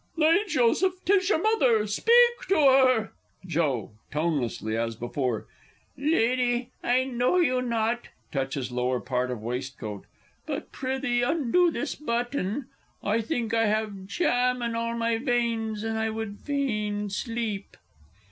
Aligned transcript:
_Nay, 0.17 0.43
Joseph 0.47 0.93
'tis 1.05 1.29
your 1.29 1.39
mother... 1.39 1.85
speak 1.85 2.47
to 2.49 2.55
her! 2.55 3.13
Joe 3.45 3.91
(tonelessly, 4.09 4.75
as 4.75 4.95
before). 4.95 5.45
Lady, 5.95 6.71
I 6.83 7.03
know 7.03 7.37
you 7.37 7.61
not 7.61 8.07
(touches 8.31 8.71
lower 8.71 8.99
part 8.99 9.29
of 9.29 9.43
waistcoat); 9.43 10.05
but, 10.47 10.71
prithee, 10.71 11.21
undo 11.21 11.69
this 11.69 11.93
button. 11.93 12.65
I 13.03 13.21
think 13.21 13.53
I 13.53 13.67
have 13.67 14.07
jam 14.07 14.63
in 14.63 14.73
all 14.73 14.95
my 14.97 15.19
veins, 15.19 15.83
and 15.83 15.99
I 15.99 16.09
would 16.09 16.39
fain 16.39 17.11
sleep. 17.11 17.77